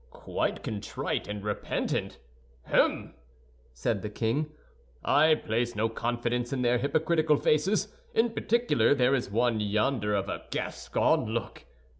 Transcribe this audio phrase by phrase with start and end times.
[0.09, 2.17] "Quite contrite and repentant!
[2.63, 3.13] Hem!"
[3.71, 4.49] said the king.
[5.05, 7.87] "I place no confidence in their hypocritical faces.
[8.15, 11.65] In particular, there is one yonder of a Gascon look.